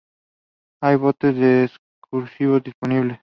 Hay 0.81 0.95
botes 0.95 1.35
de 1.35 1.65
excursión 1.65 2.59
disponibles. 2.65 3.19